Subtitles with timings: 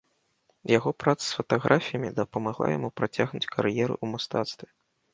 [0.77, 4.67] Яго праца з фатаграфіямі дапамагла яму працягнуць кар'еру ў мастацтве.